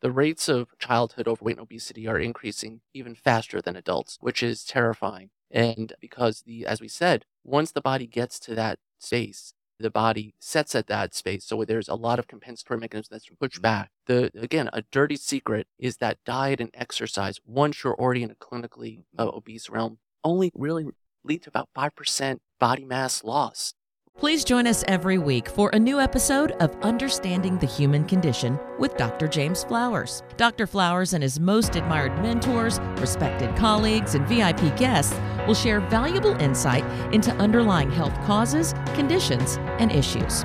[0.00, 4.64] the rates of childhood overweight and obesity are increasing even faster than adults, which is
[4.64, 5.30] terrifying.
[5.50, 10.34] And because the, as we said, once the body gets to that space, the body
[10.38, 11.44] sets at that space.
[11.44, 13.90] So there's a lot of compensatory mechanisms that's pushed back.
[14.06, 18.34] The again, a dirty secret is that diet and exercise, once you're already in a
[18.34, 20.86] clinically uh, obese realm, only really
[21.24, 23.74] lead to about five percent body mass loss.
[24.18, 28.96] Please join us every week for a new episode of Understanding the Human Condition with
[28.96, 29.28] Dr.
[29.28, 30.24] James Flowers.
[30.36, 30.66] Dr.
[30.66, 35.14] Flowers and his most admired mentors, respected colleagues, and VIP guests
[35.46, 36.84] will share valuable insight
[37.14, 40.44] into underlying health causes, conditions, and issues.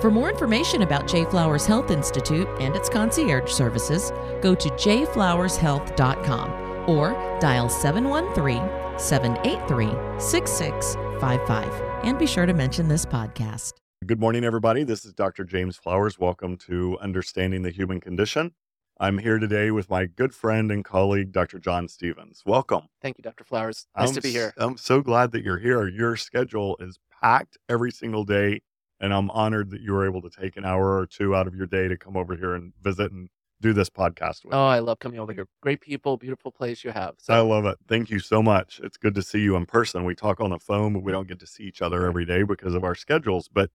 [0.00, 1.24] For more information about J.
[1.24, 11.82] Flowers Health Institute and its concierge services, go to jflowershealth.com or dial 713 783 6655.
[12.04, 13.72] And be sure to mention this podcast.
[14.04, 14.84] Good morning, everybody.
[14.84, 15.44] This is Dr.
[15.44, 16.18] James Flowers.
[16.18, 18.52] Welcome to Understanding the Human Condition.
[19.00, 21.58] I'm here today with my good friend and colleague, Dr.
[21.58, 22.42] John Stevens.
[22.46, 22.82] Welcome.
[23.02, 23.44] Thank you, Dr.
[23.44, 23.86] Flowers.
[23.96, 24.48] Nice I'm to be here.
[24.48, 25.88] s- I'm so glad that you're here.
[25.88, 28.60] Your schedule is packed every single day,
[29.00, 31.54] and I'm honored that you were able to take an hour or two out of
[31.54, 33.28] your day to come over here and visit and
[33.60, 34.52] do this podcast with.
[34.54, 35.46] Oh, I love coming over here.
[35.62, 37.14] Great people, beautiful place you have.
[37.18, 37.32] So.
[37.32, 37.78] I love it.
[37.88, 38.80] Thank you so much.
[38.84, 40.04] It's good to see you in person.
[40.04, 42.42] We talk on the phone, but we don't get to see each other every day
[42.42, 43.48] because of our schedules.
[43.48, 43.70] But,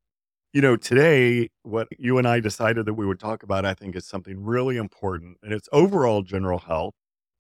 [0.54, 3.96] you know, today, what you and I decided that we would talk about, I think,
[3.96, 6.94] is something really important, and it's overall general health.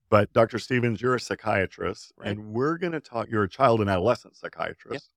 [0.09, 0.57] But, Dr.
[0.59, 2.29] Stevens, you're a psychiatrist, Right.
[2.29, 5.09] and we're going to talk, you're a child and adolescent psychiatrist,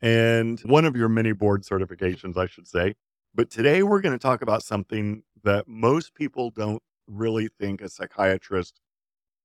[0.00, 2.94] and one of your many board certifications, I should say.
[3.34, 7.88] But today, we're going to talk about something that most people don't really think a
[7.88, 8.80] psychiatrist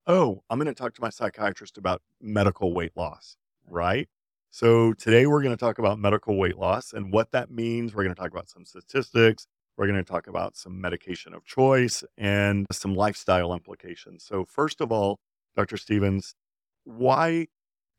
[0.08, 4.08] oh, I'm going to talk to my psychiatrist about medical weight loss, right?
[4.50, 7.94] So today we're going to talk about medical weight loss and what that means.
[7.94, 9.48] We're going to talk about some statistics.
[9.78, 14.26] We're going to talk about some medication of choice and some lifestyle implications.
[14.26, 15.20] So, first of all,
[15.56, 15.78] Dr.
[15.78, 16.36] Stevens,
[16.84, 17.48] why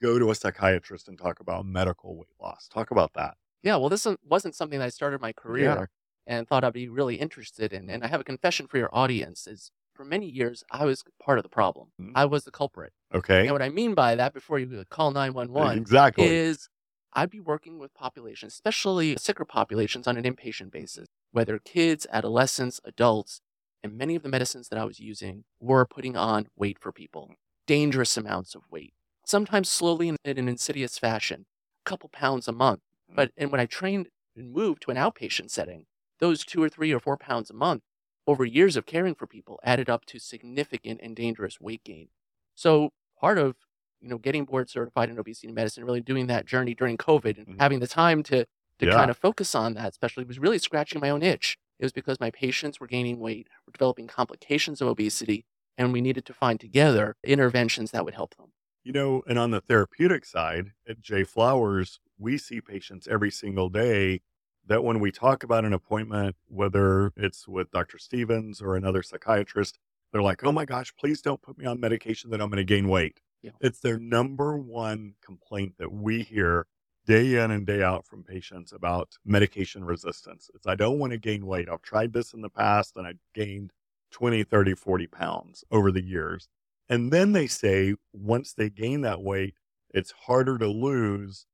[0.03, 2.69] go to a psychiatrist and talk about medical weight loss?
[2.69, 3.37] Talk about that.
[3.63, 5.89] Yeah, well, this wasn't something that I started my career
[6.27, 7.89] and thought I'd be really interested in.
[7.89, 11.39] And I have a confession for your audience is for many years, I was part
[11.39, 11.89] of the problem.
[12.01, 12.13] Mhm.
[12.15, 12.93] I was the culprit.
[13.15, 13.43] Okay.
[13.43, 16.27] And what I mean by that, before you call 911, exactly.
[16.27, 16.69] is
[17.13, 22.81] I'd be working with populations, especially sicker populations, on an inpatient basis, whether kids, adolescents,
[22.85, 23.43] adults,
[23.83, 27.35] and many of the medicines that I was using were putting on weight for people,
[27.67, 28.95] dangerous amounts of weight,
[29.27, 31.47] sometimes slowly in, in an insidious fashion,
[31.87, 32.81] a couple pounds a month.
[33.09, 35.87] But and when I trained and moved to an outpatient setting,
[36.21, 37.83] those two or three or four pounds a month
[38.27, 42.09] over years of caring for people added up to significant and dangerous weight gain.
[42.55, 43.57] So part of
[44.01, 47.47] you know getting board certified in obesity medicine, really doing that journey during COVID and
[47.47, 47.59] Mhm.
[47.59, 48.47] having the time to
[48.79, 48.89] to Yeah.
[48.89, 51.57] kind of focus on that, especially was really scratching my own itch.
[51.79, 55.45] It was because my patients were gaining weight, were developing complications of obesity,
[55.77, 58.52] and we needed to find together interventions that would help them.
[58.85, 63.69] You know, and on the therapeutic side at J Flowers, we see patients every single
[63.69, 64.23] day
[64.67, 67.99] that when we talk about an appointment, whether it's with Dr.
[67.99, 69.79] Stevens or another psychiatrist,
[70.13, 72.65] they're like, oh my gosh, please don't put me on medication that I'm going to
[72.65, 73.21] gain weight.
[73.43, 73.53] Yeah.
[73.61, 76.67] It's their number one complaint that we hear
[77.07, 80.49] day in and day out from patients about medication resistance.
[80.55, 81.69] It's, I don't want to gain weight.
[81.69, 83.73] I've tried this in the past and I gained
[84.13, 86.49] 20, 30, 40 pounds over the years.
[86.89, 89.55] And then they say once they gain that weight,
[89.91, 91.47] it's harder to lose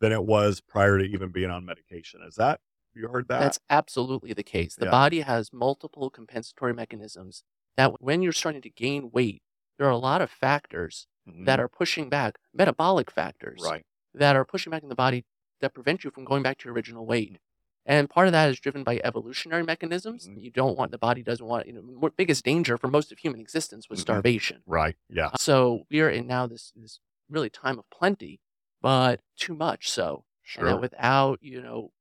[0.00, 2.22] than it was prior to even being on medication.
[2.22, 2.60] Is that,
[2.94, 3.38] you heard that?
[3.38, 4.76] That's absolutely the case.
[4.76, 4.88] The Yeah.
[4.88, 7.42] body has multiple compensatory mechanisms
[7.76, 9.42] that when you're starting to gain weight,
[9.78, 11.44] there are a lot of factors Mhm.
[11.44, 13.84] that are pushing back, metabolic factors right.
[14.14, 15.26] that are pushing back in the body
[15.60, 17.38] that prevent you from going back to your original weight.
[17.86, 20.26] And part of that is driven by evolutionary mechanisms.
[20.26, 20.42] Mhm.
[20.42, 23.40] You don't want the body doesn't want you know biggest danger for most of human
[23.40, 24.02] existence was Mhm.
[24.02, 24.62] starvation.
[24.66, 24.96] Right.
[25.10, 25.30] Yeah.
[25.38, 28.40] So we are in now this this really time of plenty,
[28.80, 30.24] but too much so.
[30.56, 31.92] And without, you know,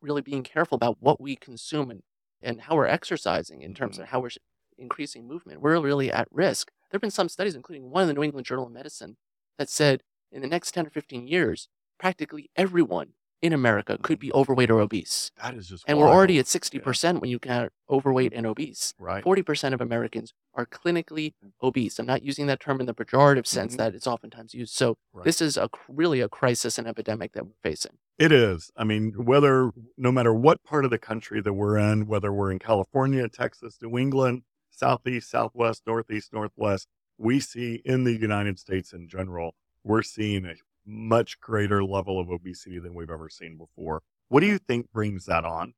[0.00, 2.02] really being careful about what we consume and,
[2.40, 4.02] and how we're exercising in terms Mhm.
[4.02, 4.30] of how we're
[4.78, 6.70] increasing movement, we're really at risk.
[6.90, 9.16] There have been some studies, including one in the New England Journal of Medicine,
[9.58, 11.68] that said in the next 10 or 15 years,
[11.98, 15.30] practically everyone in America could be overweight or obese.
[15.42, 18.94] That is just And we're already at 60% when you count overweight and obese.
[18.98, 19.24] right.
[19.24, 21.32] 40% of Americans are clinically
[21.62, 21.98] obese.
[21.98, 23.78] I'm not using that term in the pejorative sense Mhm.
[23.78, 24.74] that it's oftentimes used.
[24.74, 25.24] So Right.
[25.24, 27.98] this is a really a crisis and epidemic that we're facing.
[28.18, 28.70] It is.
[28.76, 32.52] I mean, whether no matter what part of the country that we're in, whether we're
[32.52, 38.92] in California, Texas, New England, Southeast, Southwest, Northeast, Northwest, we see in the United States
[38.92, 40.54] in general, we're seeing a
[40.90, 44.02] much greater level of obesity than we've ever seen before.
[44.28, 45.74] What do you think brings that on?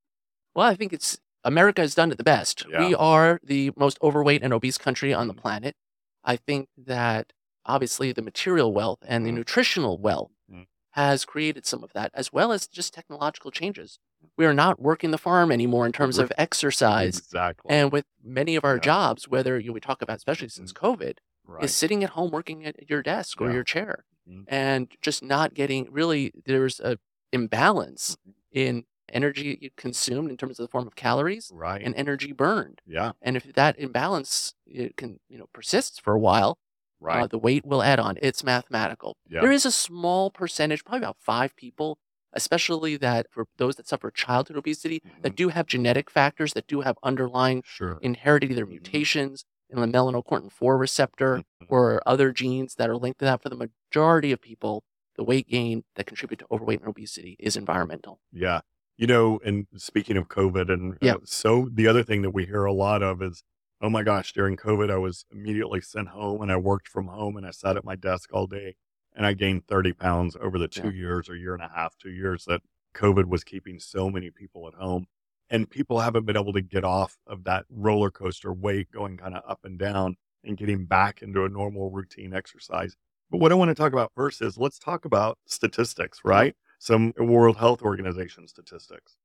[0.54, 2.64] Well, I think it's America has done it the best.
[2.70, 2.86] Yeah.
[2.86, 5.38] We are the most overweight and obese country on the Mhm.
[5.38, 5.76] planet.
[6.24, 7.32] I think that
[7.64, 9.36] obviously the material wealth and the Mhm.
[9.36, 10.66] nutritional wealth Mhm.
[10.92, 13.98] has created some of that, as well as just technological changes.
[14.36, 17.18] We are not working the farm anymore in terms of exercise.
[17.18, 17.70] Exactly.
[17.74, 18.80] And with many of our Yeah.
[18.82, 21.64] jobs, whether you, we talk about, especially since COVID, right.
[21.64, 24.44] is sitting at home working at your desk or your chair Mhm.
[24.48, 26.98] and just not getting really, there's a
[27.32, 28.34] imbalance Mhm.
[28.52, 31.82] in energy you consumed in terms of the form of calories right.
[31.84, 32.80] and energy burned.
[32.86, 33.12] yeah.
[33.22, 36.58] And if that imbalance it can, you know, persists for a while,
[37.00, 37.24] Right.
[37.24, 38.16] uh, the weight will add on.
[38.22, 39.16] It's mathematical.
[39.28, 39.40] Yeah.
[39.42, 41.98] There is a small percentage, probably about five people,
[42.32, 45.36] especially that for those that suffer childhood obesity, that Mhm.
[45.36, 47.98] do have genetic factors that do have underlying sure.
[48.00, 48.70] inherited either Mhm.
[48.70, 51.66] mutations in the melanocortin 4 receptor Mhm.
[51.68, 53.42] or other genes that are linked to that.
[53.42, 54.84] For the majority of people,
[55.16, 58.20] the weight gain that contribute to overweight and obesity is environmental.
[58.30, 58.60] Yeah.
[58.96, 61.14] You know, and speaking of COVID, and Yeah.
[61.14, 63.42] uh, so the other thing that we hear a lot of is,
[63.80, 67.36] oh my gosh, during COVID, I was immediately sent home and I worked from home
[67.36, 68.76] and I sat at my desk all day
[69.14, 71.00] and I gained 30 pounds over the two Yeah.
[71.00, 72.62] years or year and a half, two years that
[72.94, 75.06] COVID was keeping so many people at home.
[75.52, 79.36] And people haven't been able to get off of that roller coaster weight going kind
[79.36, 82.96] of up and down and getting back into a normal routine exercise.
[83.30, 86.56] But what I want to talk about first is let's talk about statistics, right?
[86.78, 89.16] Some World Health Organization statistics.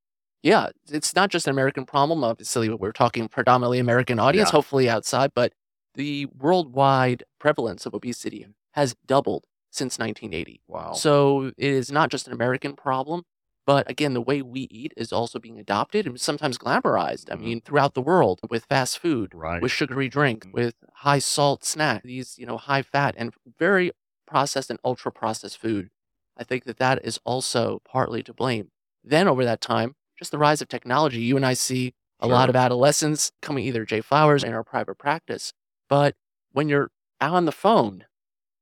[0.43, 2.23] Yeah, it's not just an American problem.
[2.23, 4.57] Obviously, we're talking predominantly American audience, Yeah.
[4.57, 5.53] hopefully outside, but
[5.95, 10.61] the worldwide prevalence of obesity has doubled since 1980.
[10.67, 10.93] Wow.
[10.93, 13.23] So it is not just an American problem,
[13.67, 17.31] but again, the way we eat is also being adopted and sometimes glamorized.
[17.31, 17.43] I Mhm.
[17.43, 19.61] mean, throughout the world with fast food, right.
[19.61, 20.53] with sugary drinks, Mhm.
[20.53, 23.91] with high salt snack, these, you know, high fat and very
[24.27, 25.91] processed and ultra processed food.
[26.37, 28.71] I think that that is also partly to blame.
[29.03, 32.49] Then over that time, just the rise of technology, you and I see a lot
[32.49, 35.53] of adolescents coming either J Flowers in our private practice,
[35.89, 36.15] but
[36.51, 36.91] when you're
[37.21, 38.05] out on the phone,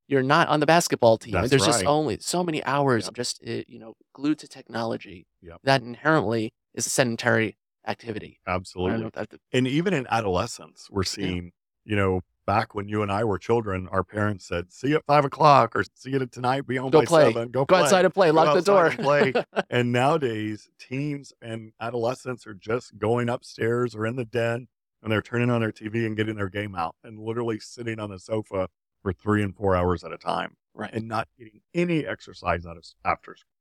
[0.08, 1.34] you're not on the basketball team.
[1.34, 3.14] That's There's just only so many hours Yep.
[3.14, 5.28] just uh, you know glued to technology.
[5.42, 5.60] Yep.
[5.64, 7.58] That inherently is a sedentary
[7.88, 8.40] activity.
[8.48, 9.40] I don't know Absolutely.
[9.54, 11.52] And even in adolescence, we're seeing,
[11.84, 15.06] you know, back when you and I were children, our parents said, see you at
[15.06, 17.26] five o'clock or see you tonight, be home Go by play.
[17.34, 17.50] seven.
[17.50, 17.82] Go, go play.
[17.84, 18.32] outside and play.
[18.32, 18.88] Lock the door.
[18.88, 19.34] and play.
[19.70, 24.68] and nowadays, teens and adolescents are just going upstairs or in the den
[25.04, 28.10] and they're turning on their TV and getting their game out and literally sitting on
[28.10, 28.68] the sofa
[29.06, 30.92] for three and four hours at a time right.
[30.92, 33.36] and not getting any exercise out of after.
[33.36, 33.52] School.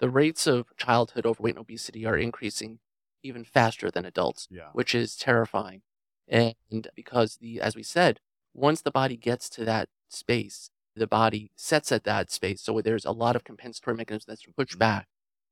[0.00, 2.80] The rates of childhood overweight and obesity are increasing
[3.22, 4.70] even faster than adults, Yeah.
[4.72, 5.82] which is terrifying.
[6.26, 8.18] And because the, as we said,
[8.52, 12.60] once the body gets to that space, the body sets at that space.
[12.60, 14.78] So there's a lot of compensatory mechanisms that's pushed Mhm.
[14.80, 15.08] back.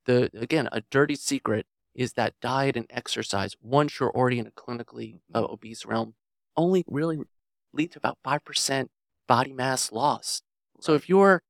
[0.06, 4.50] The again, a dirty secret is that diet and exercise, once you're already in a
[4.50, 6.14] clinically uh, obese realm,
[6.56, 7.18] only really
[7.72, 8.90] lead to about five percent
[9.28, 10.42] body mass loss.
[10.80, 11.42] So if you're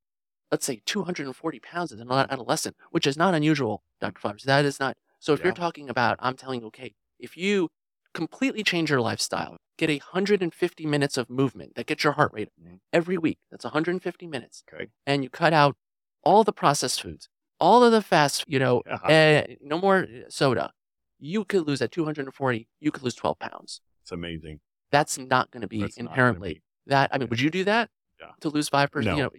[0.51, 4.19] let's say 240 pounds as an adolescent, which is not unusual, Dr.
[4.19, 4.45] Flowers.
[4.45, 4.97] That is not.
[5.19, 5.47] So if Yeah.
[5.47, 7.69] you're talking about, I'm telling you, okay, if you
[8.15, 12.81] completely change your lifestyle, get 150 minutes of movement that gets your heart rate Mhm.
[12.95, 14.87] every week, that's 150 minutes, Okay.
[15.07, 15.77] and you cut out
[16.23, 17.29] all the processed foods,
[17.61, 19.07] all of the fast, you know, Yeah.
[19.07, 20.73] eh, no more soda,
[21.19, 23.83] you could lose at 240, you could lose 12 pounds.
[24.01, 24.61] It's amazing.
[24.91, 27.11] That's not going to be That's inherently be- that.
[27.13, 27.91] I mean, would you do that?
[28.21, 28.27] Yeah.
[28.41, 29.05] To lose 5%?
[29.05, 29.31] You know,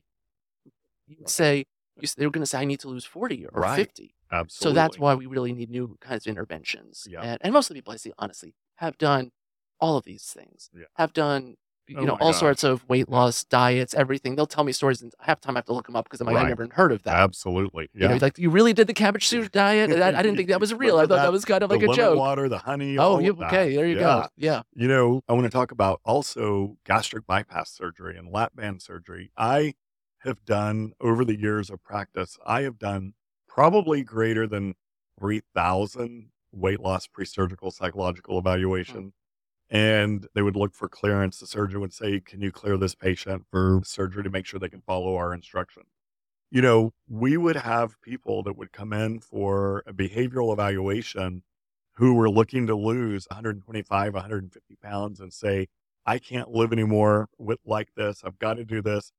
[1.08, 1.66] you'd say,
[2.00, 3.76] you, they're going to say, I need to lose 40 or Right.
[3.76, 4.16] 50.
[4.32, 4.72] Absolutely.
[4.72, 7.08] So that's why we really need new kinds of interventions.
[7.10, 7.22] Yeah.
[7.22, 9.32] And, and most of the people I see, honestly, have done
[9.80, 10.86] all of these things, Yeah.
[10.96, 11.56] have done,
[11.90, 12.40] you Oh know, all gosh.
[12.40, 14.36] sorts of weight loss, diets, everything.
[14.36, 16.22] They'll tell me stories, and half the time I have to look them up because
[16.22, 16.50] I'm like, I Right.
[16.50, 17.16] never heard of that.
[17.16, 17.90] Absolutely.
[17.94, 18.20] You know, Yeah.
[18.22, 19.90] like, you really did the cabbage soup diet?
[19.90, 20.98] That, I didn't think that was real.
[20.98, 21.32] I thought that that?
[21.32, 22.18] was kind of like a joke.
[22.18, 22.98] water, the honey.
[22.98, 23.76] Oh, all you, okay.
[23.76, 24.00] There you Yeah.
[24.02, 24.28] go.
[24.38, 24.62] Yeah.
[24.76, 29.32] You know, I want to talk about also gastric bypass surgery and lap band surgery.
[29.36, 29.74] I
[30.20, 33.14] have done over the years of practice, I have done
[33.48, 34.76] probably greater than
[35.20, 38.48] 3,000 weight loss pre surgical psychological hmm.
[38.48, 39.14] evaluation.
[39.70, 41.40] And they would look for clearance.
[41.40, 44.70] The surgeon would say, Can you clear this patient for surgery to make sure they
[44.70, 45.84] can follow our instruction?
[46.52, 51.44] You know, we would have people that would come in for a behavioral evaluation
[51.94, 55.68] who were looking to lose 125, 150 pounds and say,
[56.06, 58.24] I can't live anymore with like this.
[58.26, 59.12] I've got to do this.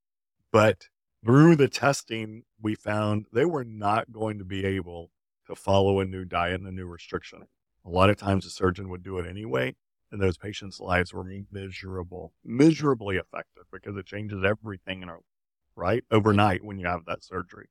[0.50, 0.88] But
[1.25, 5.11] through the testing, we found they were not going to be able
[5.47, 7.47] to follow a new diet and a new restriction.
[7.85, 9.76] A lot of times the surgeon would do it anyway,
[10.12, 15.21] and those patients' lives were miserable, miserably affected because it changes everything in our
[15.76, 17.69] right overnight when you have that surgery.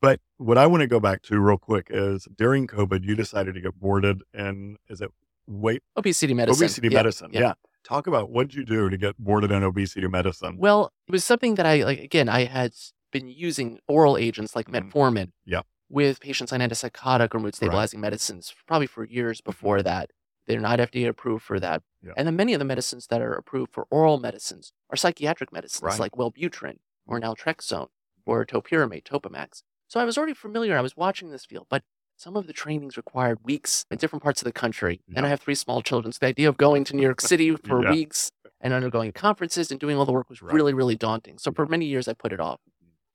[0.00, 3.54] But what I want to go back to real quick is during COVID, you decided
[3.54, 5.10] to get boarded in is it
[5.46, 6.64] weight Obesity medicine.
[6.64, 7.30] obesity Yeah, medicine?
[7.32, 7.40] yeah.
[7.40, 7.52] Yeah.
[7.84, 10.56] Talk about what did you do to get boarded in obesity medicine?
[10.58, 11.98] Well, it was something that I like.
[12.00, 12.72] Again, I had
[13.10, 14.90] been using oral agents like Mhm.
[14.92, 15.32] metformin.
[15.46, 15.66] Yep.
[15.88, 20.10] With patients on antipsychotic or mood stabilizing medicines, probably for years before that.
[20.46, 21.82] They're not FDA approved for that.
[22.04, 22.12] Yeah.
[22.16, 25.82] And then many of the medicines that are approved for oral medicines are psychiatric medicines
[25.82, 25.98] Right.
[26.00, 27.88] like Wellbutrin or naltrexone
[28.26, 29.62] or topiramate, Topamax.
[29.88, 30.76] So I was already familiar.
[30.76, 31.82] I was watching this field, but
[32.16, 35.00] some of the trainings required weeks in different parts of the country.
[35.14, 36.12] And I have three small children.
[36.12, 37.90] So the idea of going to New York City for Yeah.
[37.90, 38.30] weeks
[38.60, 40.54] and undergoing conferences and doing all the work was Right.
[40.54, 41.38] really, really daunting.
[41.38, 42.60] So for many years, I put it off.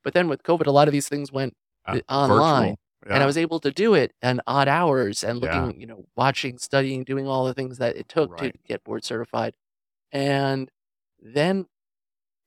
[0.04, 1.56] But then with COVID, a lot of these things went
[1.86, 2.80] Uh, online, virtual.
[3.14, 5.72] And I was able to do it in odd hours and Yeah.
[5.72, 8.38] looking, you know, watching, studying, doing all the things that it took Right.
[8.38, 9.56] to get board certified.
[10.12, 10.72] And
[11.20, 11.68] then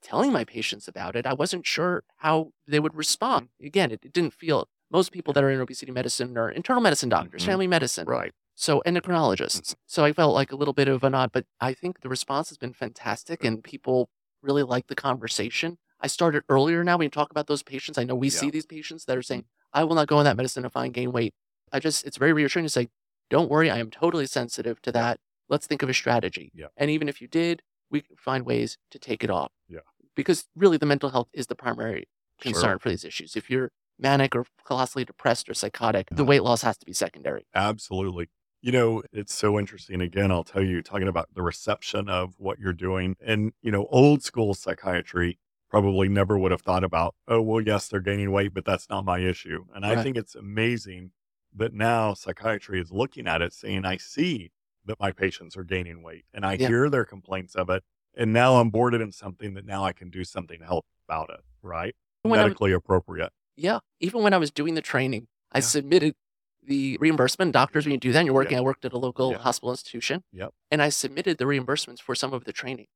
[0.02, 3.50] telling my patients about it, I wasn't sure how they would respond.
[3.62, 7.08] Again, it, it didn't feel most people that are in obesity medicine are internal medicine
[7.08, 7.46] doctors, Mhm.
[7.46, 8.32] family medicine, right.
[8.54, 9.74] so endocrinologists.
[9.86, 12.48] So I felt like a little bit of a nod, but I think the response
[12.48, 14.10] has been fantastic and people
[14.42, 15.78] really like the conversation.
[16.00, 17.98] I started earlier now when you talk about those patients.
[17.98, 20.36] I know we see these patients that are saying, I will not go on that
[20.36, 21.34] medicine if I gain weight.
[21.72, 22.88] I just it's very reassuring to say,
[23.28, 25.20] don't worry, I am totally sensitive to that.
[25.48, 26.50] Let's think of a strategy.
[26.54, 26.66] Yeah.
[26.76, 29.52] And even if you did, we can find ways to take it off.
[29.68, 29.80] Yeah.
[30.14, 32.08] Because really the mental health is the primary
[32.42, 32.52] Sure.
[32.52, 33.36] concern for these issues.
[33.36, 36.24] If you're manic or colossally depressed or psychotic, the Uh-huh.
[36.24, 37.46] weight loss has to be secondary.
[37.54, 38.28] Absolutely.
[38.62, 40.00] You know, it's so interesting.
[40.00, 43.16] Again, I'll tell you, talking about the reception of what you're doing.
[43.24, 45.38] And, you know, old school psychiatry
[45.70, 49.04] probably never would have thought about, oh, well, yes, they're gaining weight, but that's not
[49.04, 49.64] my issue.
[49.74, 51.12] And I think it's amazing
[51.54, 54.50] that now psychiatry is looking at it saying, I see
[54.84, 56.68] that my patients are gaining weight and I Yeah.
[56.68, 57.84] hear their complaints of it.
[58.16, 61.30] And now I'm boarded in something that now I can do something to help about
[61.30, 61.94] it, right?
[62.22, 63.32] When Medically appropriate.
[63.56, 63.78] Yeah.
[64.00, 65.62] Even when I was doing the training, I Yeah.
[65.62, 66.14] submitted
[66.62, 67.52] the reimbursement.
[67.52, 68.58] Doctors, when you do that, and you're working.
[68.58, 69.38] I worked at a local Yeah.
[69.38, 70.24] hospital institution.
[70.32, 70.52] Yep.
[70.70, 72.86] And I submitted the reimbursements for some of the training.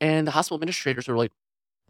[0.00, 1.32] And the hospital administrators were like,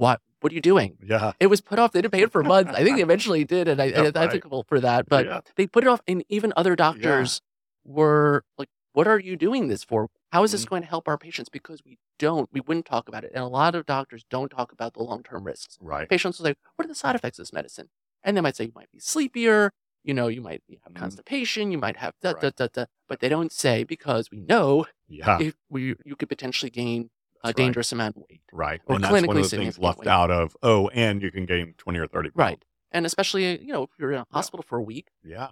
[0.01, 0.23] What?
[0.41, 0.97] What are you doing?
[1.05, 1.33] Yeah.
[1.39, 1.93] It was put off.
[1.93, 2.73] They didn't pay it for months.
[2.75, 4.43] I think they eventually did, and I, Yeah, and right.
[4.67, 5.07] for that.
[5.11, 5.41] But Yeah.
[5.57, 7.43] they put it off, and even other doctors
[7.85, 10.09] were like, "What are you doing this for?
[10.33, 10.71] How is this Mhm.
[10.71, 13.47] going to help our patients?" Because we don't, we wouldn't talk about it, and a
[13.49, 16.09] lot of doctors don't talk about the long-term risks Right.
[16.09, 17.91] patients will say, What are the side effects of this medicine?
[18.23, 19.71] And they might say, You might be sleepier,
[20.03, 20.97] you know, you might have Mhm.
[20.97, 22.85] constipation, you might have da, da, da, da.
[23.07, 25.39] But they don't say, because we know Yeah.
[25.41, 27.11] if we, you could potentially gain
[27.43, 27.57] a right.
[27.57, 28.41] dangerous amount of weight.
[28.53, 28.81] Right.
[28.87, 30.09] or and that's one clinically of the things left weight.
[30.09, 32.37] out of, oh, and you can gain 20 or 30 pounds.
[32.37, 32.65] Right.
[32.93, 35.49] And especially, you know, if you're in a hospital for a week, Yeah.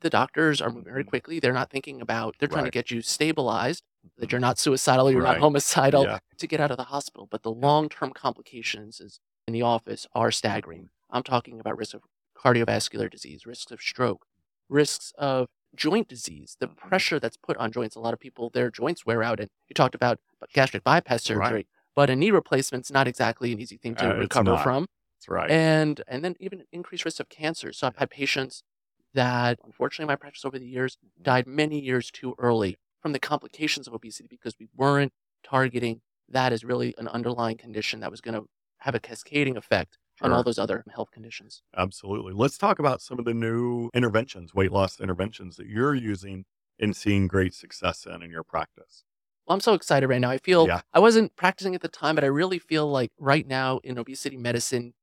[0.00, 1.08] the doctors are moving very Mhm.
[1.08, 1.40] quickly.
[1.40, 2.72] They're not thinking about, they're trying Right.
[2.72, 3.82] to get you stabilized,
[4.16, 5.32] that you're not suicidal, you're Right.
[5.34, 6.18] not homicidal Yeah.
[6.38, 7.26] to get out of the hospital.
[7.30, 10.90] But the long term complications is, in the office are staggering.
[11.10, 12.02] I'm talking about risks of
[12.36, 14.26] cardiovascular disease, risks of stroke,
[14.68, 16.88] risks of joint disease, the Mhm.
[16.88, 17.96] pressure that's put on joints.
[17.96, 19.40] A lot of people, their joints wear out.
[19.40, 20.18] And you talked about
[20.52, 21.68] gastric bypass surgery, Right.
[21.94, 25.56] but a knee replacement's not exactly an easy thing to Uh, recover from That's right.
[25.56, 27.72] and and then even increased risk of cancer.
[27.72, 28.62] So I've had patients
[29.14, 33.18] that, unfortunately, in my practice over the years died many years too early from the
[33.20, 35.12] complications of obesity because we weren't
[35.44, 38.46] targeting that as really an underlying condition that was going to
[38.80, 41.62] have a cascading effect on all those other health conditions.
[41.76, 42.32] Absolutely.
[42.32, 46.44] Let's talk about some of the new interventions, weight loss interventions that you're using
[46.78, 49.04] and seeing great success in in your practice.
[49.46, 50.30] Well, I'm so excited right now.
[50.30, 50.82] I feel Yeah.
[50.92, 54.36] I wasn't practicing at the time, but I really feel like right now in obesity
[54.36, 54.94] medicine,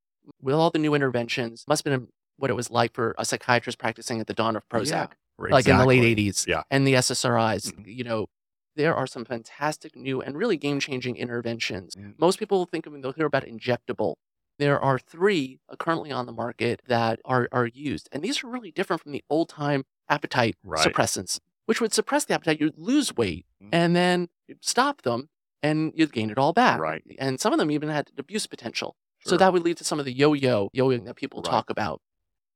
[0.42, 3.78] with all the new interventions, must have been what it was like for a psychiatrist
[3.80, 5.14] practicing at the dawn of Prozac.
[5.38, 6.64] like in the late 80s Yeah.
[6.72, 7.72] and the SSRIs.
[7.74, 7.94] Mhm.
[7.94, 8.28] You know,
[8.76, 11.96] there are some fantastic new and really game changing interventions.
[11.98, 12.12] Yeah.
[12.18, 14.16] Most people think of them, they'll hear about injectable.
[14.58, 18.08] There are three uh, currently on the market that are, are used.
[18.12, 20.86] And these are really different from the old time appetite Right.
[20.88, 22.60] suppressants, which would suppress the appetite.
[22.62, 23.70] You'd lose weight Mhm.
[23.74, 25.30] and then you'd stop them
[25.64, 26.80] and you'd gain it all back.
[26.80, 27.04] Right.
[27.20, 28.96] And some of them even had abuse potential.
[29.26, 31.50] So that would lead to some of the yo-yo, yo-yoing that people Right.
[31.50, 32.00] talk about.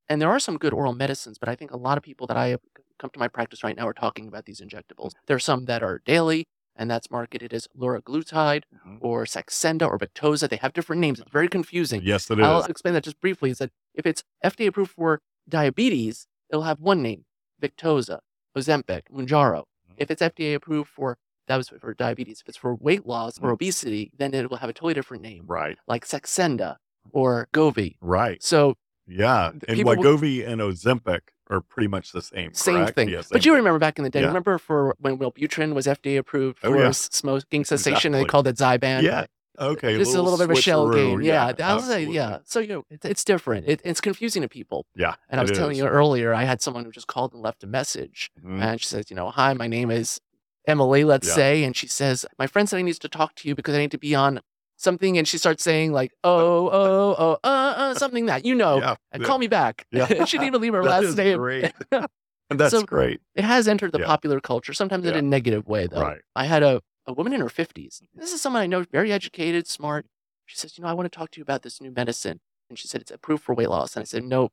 [0.08, 2.38] And there are some good oral medicines, but I think a lot of people that
[2.38, 2.62] I have
[3.00, 5.14] come to my practice right now are talking about these injectables.
[5.26, 6.46] There are some that are daily,
[6.76, 8.98] and that's marketed as liraglutide Mhm.
[9.02, 10.50] or Saxenda or Victoza.
[10.50, 11.20] They have different names.
[11.20, 12.02] It's very confusing.
[12.04, 12.46] Yes, it is.
[12.46, 13.50] I'll explain that just briefly.
[13.52, 17.26] Is that if it's FDA approved for diabetes, it'll have one name:
[17.62, 18.20] Victoza,
[18.58, 19.64] Ozempic, Mounjaro.
[19.90, 19.96] Mhm.
[19.98, 22.42] If it's FDA approved for that was for diabetes.
[22.42, 23.54] If it's for weight loss or Mm.
[23.54, 25.80] obesity, then it will have a totally different name, Right.
[25.88, 26.76] like Saxenda
[27.12, 27.98] or Wegovy.
[28.00, 28.42] Right.
[28.44, 28.76] So
[29.08, 29.50] Yeah.
[29.50, 32.54] And people will- Wegovy and Ozempic are pretty much the same.
[32.54, 32.96] same correct?
[32.96, 33.10] thing.
[33.10, 33.58] Yeah, same but you thing.
[33.58, 34.28] remember back in the day, Yeah.
[34.28, 36.92] remember for when Wellbutrin was FDA approved Oh, for yeah.
[36.92, 39.02] smoking cessation, and they called it Zyban.
[39.04, 39.26] Yeah.
[39.60, 39.98] Okay.
[39.98, 41.22] Just a little bit of a shell game.
[41.22, 41.52] Yeah.
[41.58, 41.70] Yeah.
[41.74, 42.38] I'll say, yeah.
[42.46, 43.68] So, you know, it, it's different.
[43.68, 44.86] It, it's confusing to people.
[44.96, 45.16] Yeah.
[45.28, 45.80] And I was telling is.
[45.80, 48.32] you earlier, I had someone who just called and left a message.
[48.42, 48.62] Mhm.
[48.62, 50.22] And she says, you know, hi, my name is
[50.66, 51.66] Emily, let's say.
[51.66, 53.92] And she says, my friend said I needs to talk to you because I need
[53.92, 54.40] to be on
[54.80, 55.18] something.
[55.18, 58.96] And she starts saying, like, oh, oh, oh, uh, uh, something that, you know, Yeah.
[59.12, 59.86] and call me back.
[59.92, 60.08] Yeah.
[60.26, 61.38] she didn't even leave her That last name.
[61.38, 61.72] Great.
[61.92, 63.22] and that's So- great.
[63.36, 64.06] It has entered the Yeah.
[64.08, 66.02] popular culture, sometimes in a negative way, though.
[66.02, 66.22] Right.
[66.36, 68.02] I had a, a woman in her 50s.
[68.16, 70.06] This is someone I know, very educated, smart.
[70.46, 72.40] She says, You know, I want to talk to you about this new medicine.
[72.70, 73.96] And she said, It's approved for weight loss.
[73.96, 74.50] And I said, No.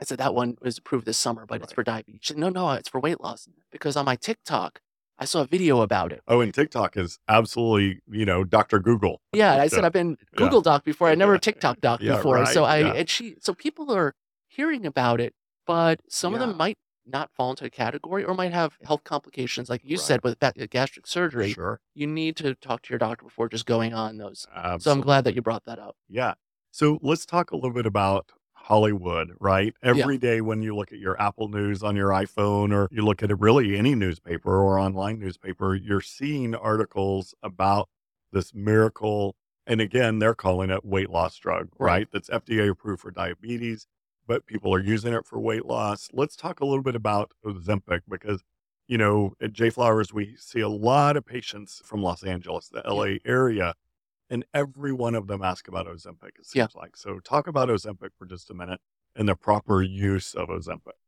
[0.00, 2.20] I said, That one was approved this summer, but it's for diabetes.
[2.22, 3.48] She said, No, no, it's for weight loss.
[3.72, 4.80] Because on my TikTok,
[5.18, 6.22] I saw a video about it.
[6.28, 8.78] Oh, and TikTok is absolutely, you know, Dr.
[8.80, 9.20] Google.
[9.32, 10.36] Yeah, I said I've been Yeah.
[10.36, 11.08] Google Doc before.
[11.08, 11.38] I never Yeah.
[11.38, 12.44] TikTok Doc Yeah, before.
[12.46, 12.92] So I yeah.
[12.92, 14.14] and she so people are
[14.48, 15.34] hearing about it,
[15.66, 16.76] but some of them might
[17.08, 20.00] not fall into a category or might have health complications, like you Right.
[20.04, 20.38] said with
[20.70, 21.52] gastric surgery.
[21.52, 21.80] Sure.
[21.94, 24.44] You need to talk to your doctor before just going on those.
[24.54, 24.80] Absolutely.
[24.82, 25.96] So I'm glad that you brought that up.
[26.08, 26.34] Yeah.
[26.72, 28.32] So let's talk a little bit about
[28.66, 29.74] Hollywood, right?
[29.80, 33.22] Every day when you look at your Apple News on your iPhone or you look
[33.22, 37.88] at really any newspaper or online newspaper, you're seeing articles about
[38.32, 39.36] this miracle.
[39.68, 41.92] And again, they're calling it weight loss drug, Right.
[41.92, 42.08] right?
[42.12, 43.86] That's FDA approved for diabetes,
[44.26, 46.08] but people are using it for weight loss.
[46.12, 48.42] Let's talk a little bit about Ozempic because,
[48.88, 52.82] you know, at J Flowers, we see a lot of patients from Los Angeles, the
[52.84, 53.74] LA area,
[54.30, 56.66] and every one of them ask about Ozempic, it seems Yeah.
[56.80, 56.96] like.
[56.96, 58.80] So talk about Ozempic for just a minute
[59.14, 60.98] and the proper use of Ozempic.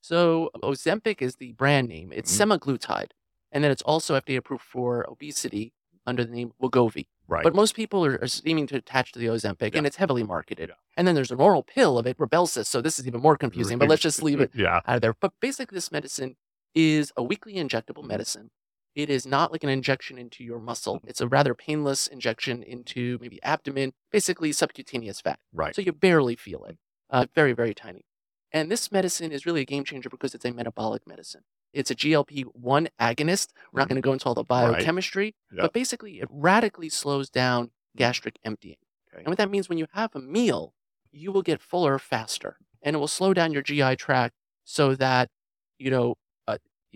[0.00, 2.12] So Ozempic is the brand name.
[2.12, 2.58] It's Mhm.
[2.58, 3.10] semaglutide,
[3.52, 5.72] and then it's also FDA approved for obesity
[6.06, 7.06] under the name Wegovy.
[7.26, 7.42] Right.
[7.42, 9.78] But most people are, are seeming to attach to the Ozempic, Yeah.
[9.78, 10.68] and it's heavily marketed.
[10.68, 10.74] Yeah.
[10.96, 12.66] And then there's an oral pill of it, Rybelsus.
[12.66, 13.78] So this is even more confusing.
[13.78, 14.82] But let's just leave it yeah.
[14.86, 15.14] out of there.
[15.14, 16.36] But basically, this medicine
[16.74, 18.50] is a weekly injectable medicine.
[18.94, 21.02] It is not like an injection into your muscle.
[21.06, 25.40] It's a rather painless injection into maybe abdomen, basically subcutaneous fat.
[25.52, 25.74] Right.
[25.74, 26.78] So you barely feel it.
[27.10, 28.04] Uh, very, very tiny.
[28.52, 31.42] And this medicine is really a game changer because it's a metabolic medicine.
[31.72, 33.48] It's a GLP 1 agonist.
[33.72, 33.90] We're not Mhm.
[33.90, 34.46] going to go into all the Right.
[34.46, 38.76] biochemistry, but basically, it radically slows down gastric emptying.
[39.12, 39.18] Okay.
[39.24, 40.72] And what that means when you have a meal,
[41.10, 45.30] you will get fuller faster and it will slow down your GI tract so that,
[45.78, 46.14] you know,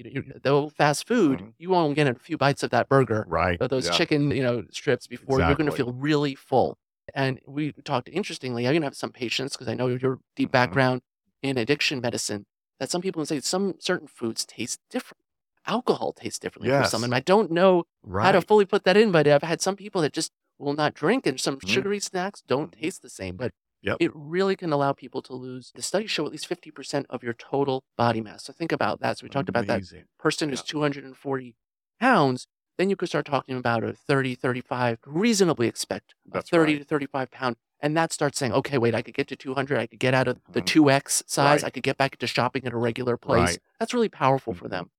[0.07, 1.53] you know, the old fast food, Mhm.
[1.59, 3.61] you won't get a few bites of that burger Right.
[3.61, 3.93] or those yeah.
[3.93, 6.79] chicken, you know, strips before you're going to feel really full.
[7.15, 10.51] And we talked interestingly, I'm going to have some patients because I know your deep
[10.51, 10.53] Mhm.
[10.53, 11.03] background
[11.43, 12.47] in addiction medicine
[12.81, 15.23] that some people say some certain foods taste different.
[15.67, 17.05] Alcohol tastes differently for some.
[17.05, 18.25] And I don't know right.
[18.27, 20.95] how to fully put that in, but I've had some people that just will not
[20.95, 21.69] drink and some Mhm.
[21.69, 22.81] sugary snacks don't Mhm.
[22.81, 23.37] taste the same.
[23.37, 23.99] But Yep.
[24.01, 25.71] it really can allow people to lose.
[25.75, 28.45] The studies show at least 50% of your total body mass.
[28.45, 29.19] So think about that.
[29.19, 29.83] So we talked about that
[30.19, 30.65] person who's Yeah.
[30.67, 31.55] 240
[32.01, 36.73] pounds, then you could start talking about a 30, 35, reasonably expect a That's 30
[36.75, 36.79] right.
[36.81, 37.57] to 35 pound.
[37.81, 39.79] And that starts saying, okay, wait, I could get to 200.
[39.79, 40.67] I could get out of the Mhm.
[40.67, 41.63] 2X size.
[41.63, 41.69] Right.
[41.69, 43.51] I could get back to shopping at a regular place.
[43.51, 43.59] Right.
[43.79, 44.71] That's really powerful for Mhm.
[44.71, 44.91] them.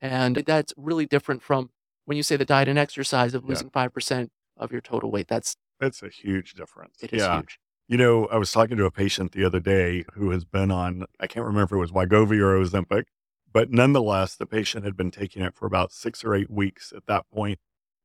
[0.00, 1.70] And that's really different from
[2.04, 3.48] when you say the diet and exercise of Yeah.
[3.50, 5.26] losing 5% of your total weight.
[5.26, 7.02] That's, That's a huge difference.
[7.02, 7.36] it is yeah.
[7.38, 7.58] huge.
[7.88, 11.06] You know, I was talking to a patient the other day who has been on,
[11.18, 13.04] I can't remember if it was Wegovy or Ozempic,
[13.50, 17.06] but nonetheless, the patient had been taking it for about six or eight weeks at
[17.06, 17.58] that point.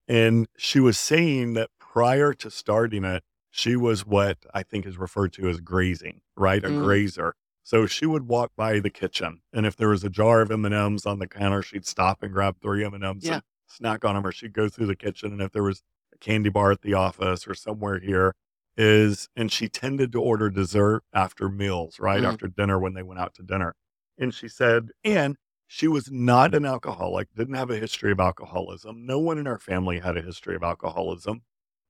[0.07, 4.97] And she was saying that prior to starting it, she was what I think is
[4.97, 6.63] referred to as grazing, right?
[6.63, 6.79] A Mm.
[6.79, 7.35] grazer.
[7.61, 10.65] So she would walk by the kitchen, and if there was a jar of M
[10.65, 14.03] and M's on the counter, she'd stop and grab three M and M's and snack
[14.05, 15.81] on them, or she'd go through the kitchen, and if there was
[16.13, 18.33] a candy bar at the office or somewhere here,
[18.77, 22.27] is and she tended to order dessert after meals, right Mm.
[22.33, 23.75] after dinner when they went out to dinner,
[24.17, 29.05] and she said, and she was not an alcoholic, didn't have a history of alcoholism.
[29.05, 31.41] No one in our family had a history of alcoholism.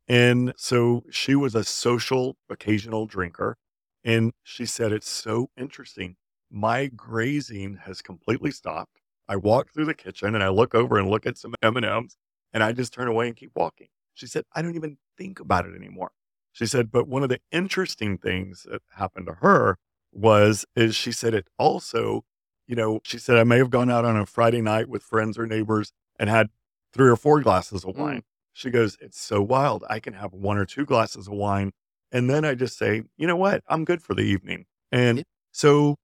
[0.08, 3.58] And so she was a social, occasional drinker.
[4.04, 6.16] And she said, It's so interesting.
[6.52, 9.00] My grazing has completely stopped.
[9.28, 12.16] I walk through the kitchen and I look over and look at some M&Ms
[12.54, 13.88] and I just turn away and keep walking.
[14.14, 16.12] She said, I don't even think about it anymore.
[16.54, 19.78] She said, but one of the interesting things that happened to her
[20.12, 22.24] was, is she said it also,
[22.68, 25.38] you know, she said, I may have gone out on a Friday night with friends
[25.38, 26.50] or neighbors and had
[26.94, 28.00] three or four glasses of Mm.
[28.00, 28.24] wine.
[28.54, 29.84] She goes, It's so wild.
[29.90, 31.72] I can have one or two glasses of wine.
[32.12, 33.64] And then I just say, you know what?
[33.68, 34.66] I'm good for the evening.
[34.92, 35.24] And Yeah.
[35.52, 35.96] so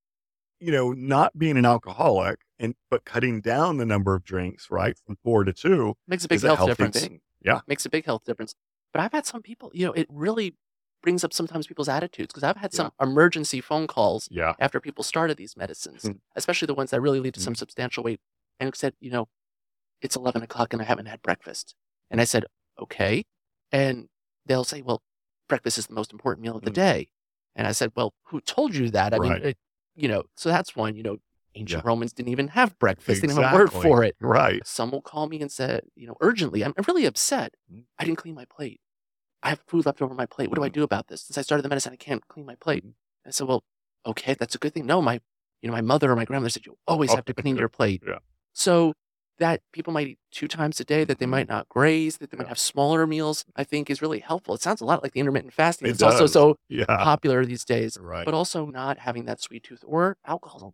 [0.62, 4.98] you know, not being an alcoholic and but cutting down the number of drinks, right,
[4.98, 7.00] from four to two Makes a big health difference.
[7.00, 7.22] thing.
[7.42, 7.62] Yeah.
[7.66, 8.56] Makes a big health difference.
[8.94, 10.56] But I've had some people, you know, it really
[11.02, 14.56] brings up sometimes people's attitudes because I've had some emergency phone calls Yeah.
[14.60, 16.20] after people started these medicines, Mm.
[16.36, 17.44] especially the ones that really lead to Mm.
[17.44, 18.20] some substantial weight,
[18.60, 19.30] and said, you know,
[20.02, 21.76] it's 11 o'clock and I haven't had breakfast.
[22.12, 22.46] And I said,
[22.80, 23.26] okay.
[23.72, 24.10] And
[24.46, 25.02] they'll say, well,
[25.48, 26.76] breakfast is the most important meal of the Mm.
[26.76, 27.10] day.
[27.56, 29.14] And I said, well, who told you that?
[29.14, 29.42] I Right.
[29.42, 29.58] mean, it,
[29.96, 31.18] you know, so that's one, you know,
[31.60, 31.88] ancient Yeah.
[31.88, 33.22] Romans didn't even have breakfast.
[33.22, 33.90] They didn't have a word Exactly.
[33.90, 34.16] for it.
[34.20, 34.66] Right.
[34.66, 37.54] Some will call me and say, you know, urgently, I'm really upset.
[37.72, 37.84] Mm.
[37.98, 38.80] I didn't clean my plate.
[39.44, 40.50] I have food left over my plate.
[40.50, 40.74] What do I Mhm.
[40.74, 41.24] do about this?
[41.24, 42.86] Since I started the medicine, I can't clean my plate.
[42.86, 42.94] Mhm.
[43.26, 43.64] I said, well,
[44.06, 44.86] okay, that's a good thing.
[44.86, 45.22] No, my,
[45.62, 48.04] you know, my mother or my grandmother said you always have to clean your plate.
[48.06, 48.20] Yeah.
[48.54, 48.94] So
[49.38, 51.30] that people might eat two times a day, that they Mhm.
[51.30, 52.50] might not graze, that they might Yeah.
[52.50, 54.54] have smaller meals, I think is really helpful.
[54.56, 55.88] It sounds a lot like the intermittent fasting.
[55.88, 56.86] It it's also so Yeah.
[56.88, 58.26] popular these days, Right.
[58.26, 60.74] but also not having that sweet tooth or alcohol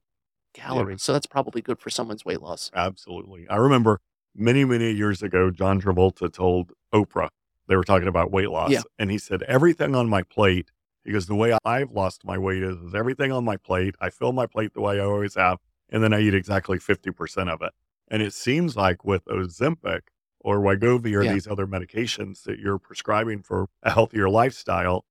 [0.55, 1.03] calories.
[1.03, 2.71] So that's probably good for someone's weight loss.
[2.73, 3.47] Absolutely.
[3.49, 3.99] I remember
[4.35, 7.29] many, many years ago, John Travolta told Oprah,
[7.67, 8.71] they were talking about weight loss.
[8.71, 8.81] Yeah.
[8.99, 10.71] And he said, Everything on my plate,
[11.03, 13.95] because the way I've lost my weight is, is everything on my plate.
[14.01, 17.49] I fill my plate the way I always have, and then I eat exactly 50%
[17.51, 17.73] of it.
[18.07, 20.01] And it seems like with Ozempic
[20.39, 21.33] or Wegovy or Yeah.
[21.33, 25.05] these other medications that you're prescribing for a healthier lifestyle,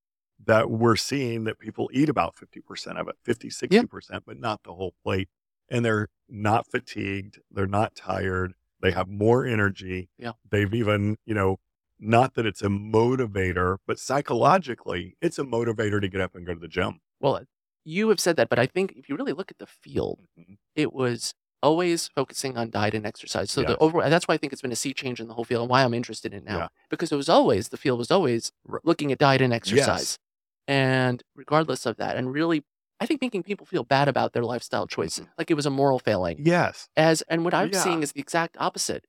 [0.46, 4.74] that we're seeing that people eat about 50% of it, 50, 60%, but not the
[4.74, 5.28] whole plate.
[5.70, 7.40] And they're not fatigued.
[7.50, 8.54] They're not tired.
[8.80, 10.10] They have more energy.
[10.18, 10.32] Yeah.
[10.50, 11.58] They've even, you know,
[11.98, 16.54] not that it's a motivator, but psychologically, it's a motivator to get up and go
[16.54, 17.00] to the gym.
[17.20, 17.42] Well,
[17.84, 20.56] you have said that, but I think if you really look at the field, Mhm.
[20.74, 23.50] it was always focusing on diet and exercise.
[23.50, 23.76] So the Yes.
[23.80, 25.70] over that's why I think it's been a sea change in the whole field and
[25.70, 26.58] why I'm interested in it now.
[26.58, 26.68] Yeah.
[26.90, 28.52] Because it was always the field was always
[28.82, 30.18] looking at diet and exercise.
[30.66, 32.64] And regardless of that, and really
[33.00, 35.32] I think making people feel bad about their lifestyle choices, mm-hmm.
[35.36, 36.38] like it was a moral failing.
[36.44, 36.88] Yes.
[36.96, 37.80] As and what I'm Yeah.
[37.80, 39.04] seeing is the exact opposite.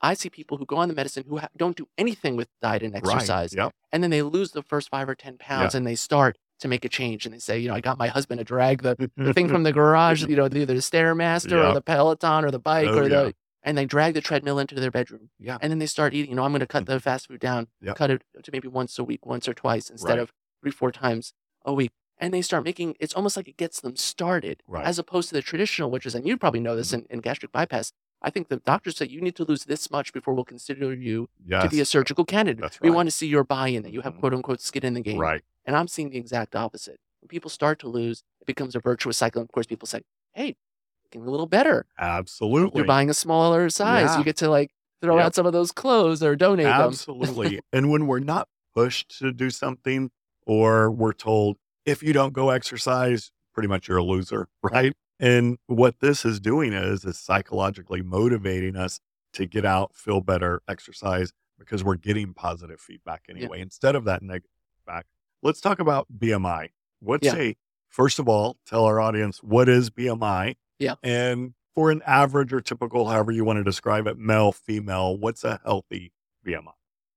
[0.00, 2.82] I see people who go on the medicine who ha- don't do anything with diet
[2.82, 3.64] and exercise, Right.
[3.64, 3.72] Yep.
[3.92, 6.84] and then they lose the first five or ten pounds, and they start to make
[6.84, 9.32] a change, and they say, you know, I got my husband to drag the, the
[9.32, 12.88] thing from the garage, you know, either the stairmaster or the Peloton or the bike
[12.88, 13.30] Oh, or the, yeah.
[13.62, 15.56] and they drag the treadmill into their bedroom, Yeah.
[15.62, 16.30] and then they start eating.
[16.30, 16.92] You know, I'm going to cut mm-hmm.
[16.92, 17.96] the fast food down, Yep.
[17.96, 20.18] cut it to maybe once a week, once or twice instead Right.
[20.18, 20.32] of
[20.64, 21.92] three, four times a week.
[22.18, 24.86] And they start making it's almost like it gets them started, Right.
[24.86, 27.52] as opposed to the traditional, which is, and you probably know this in, in gastric
[27.52, 27.92] bypass.
[28.22, 31.28] I think the doctors say you need to lose this much before we'll consider you
[31.44, 31.64] Yes.
[31.64, 32.78] to be a surgical candidate.
[32.80, 34.20] We want to see your buy-in that you have Mhm.
[34.20, 35.18] quote unquote skin in the game.
[35.18, 35.42] Right.
[35.66, 36.98] And I'm seeing the exact opposite.
[37.20, 39.40] When people start to lose, it becomes a virtuous cycle.
[39.42, 40.00] And of course, people say,
[40.32, 40.56] "Hey,
[41.04, 41.84] looking a little better.
[41.98, 42.78] Absolutely.
[42.78, 44.10] You're buying a smaller size.
[44.10, 44.18] Yeah.
[44.18, 44.70] You get to like
[45.02, 45.24] throw Yep.
[45.26, 47.60] out some of those clothes or donate them." Absolutely.
[47.72, 50.10] and when we're not pushed to do something
[50.46, 54.92] or we're told, if you don't go exercise, pretty much you're a loser, right?
[55.20, 59.00] And what this is doing is, is psychologically motivating us
[59.34, 64.22] to get out, feel better, exercise because we're getting positive feedback anyway, instead of that
[64.22, 65.06] negative feedback.
[65.42, 66.70] Let's talk about BMI.
[67.00, 67.36] What's Yeah.
[67.36, 67.56] a,
[67.88, 70.56] first of all, tell our audience what is BMI?
[70.78, 70.94] Yeah.
[71.02, 75.44] And for an average or typical, however you want to describe it, male, female, what's
[75.44, 76.12] a healthy
[76.46, 76.72] BMI?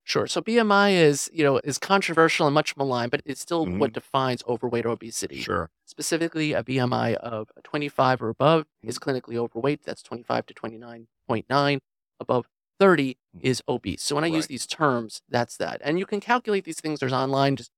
[0.08, 0.26] Sure.
[0.26, 3.78] So BMI is, you know, is controversial and much maligned, but it's still Mhm.
[3.78, 5.42] what defines overweight or obesity.
[5.42, 5.70] Sure.
[5.84, 9.84] Specifically, a BMI of 25 or above is clinically overweight.
[9.84, 11.82] That's 25 to 29.9.
[12.22, 12.48] Above
[12.80, 14.02] 30 is obese.
[14.02, 15.82] So when I use these terms, that's that.
[15.84, 17.02] And you can calculate these things.
[17.02, 17.72] There's online, just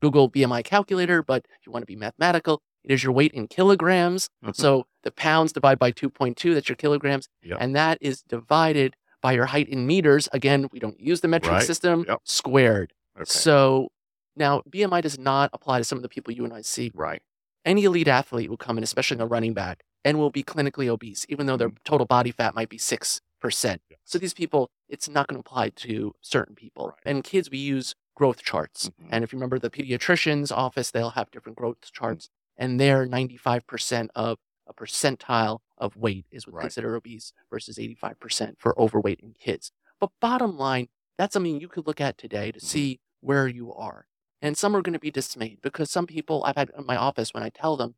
[0.00, 1.24] Google BMI calculator.
[1.24, 4.30] But if you want to be mathematical, it is your weight in kilograms.
[4.44, 4.54] Mhm.
[4.54, 7.28] So the pounds divided by 2.2, that's your kilograms.
[7.42, 7.58] Yep.
[7.60, 10.28] And that is divided by your height in meters.
[10.34, 11.62] Again, we don't use the metric Right.
[11.66, 12.20] system, Yep.
[12.24, 12.92] squared.
[13.16, 13.24] Okay.
[13.24, 13.88] So
[14.36, 16.92] now BMI does not apply to some of the people you and I see.
[16.94, 17.22] right.
[17.64, 21.24] Any elite athlete will come in, especially a running back, and will be clinically obese,
[21.30, 23.80] even though their total body fat might be 6%.
[23.88, 23.98] Yes.
[24.04, 26.88] So these people, it's not going to apply to certain people.
[26.88, 26.98] Right.
[27.06, 28.90] And kids, we use growth charts.
[28.90, 29.08] Mhm.
[29.10, 32.28] And if you remember the pediatrician's office, they'll have different growth charts.
[32.58, 36.62] And they're 95% of a percentile of weight is what's Right.
[36.62, 39.72] considered obese versus 85% for overweight in kids.
[40.00, 42.62] But bottom line, that's something you could look at today to Mhm.
[42.64, 44.06] see where you are.
[44.42, 47.32] And some are going to be dismayed because some people I've had in my office
[47.32, 47.94] when I tell them,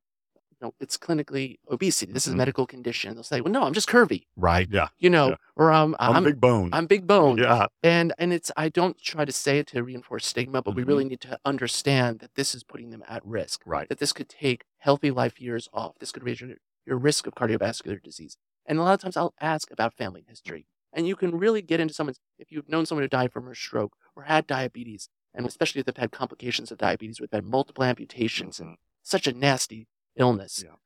[0.51, 2.13] you know, it's clinically obesity.
[2.13, 2.39] This is a Mhm.
[2.39, 3.15] medical condition.
[3.15, 4.69] They'll say, well, no, I'm just curvy, Right.
[4.71, 4.89] Yeah.
[4.97, 5.37] you know, Yeah.
[5.57, 6.71] or um, I'm, I'm, big bone.
[6.73, 7.37] I'm big bone.
[7.39, 7.67] yeah.
[7.83, 10.87] And and it's I don't try to say it to reinforce stigma, but we Mhm.
[10.89, 13.63] really need to understand that this is putting them at risk.
[13.67, 13.89] Right.
[13.89, 15.99] That this could take healthy life years off.
[15.99, 18.37] This could raise your, your risk of cardiovascular disease.
[18.67, 20.67] And a lot of times I'll ask about family history.
[20.93, 23.55] And you can really get into someone's if you've known someone who died from a
[23.55, 27.85] stroke or had diabetes, and especially if they've had complications of diabetes, we've had multiple
[27.85, 30.65] amputations and such a nasty illness.
[30.65, 30.77] Yeah.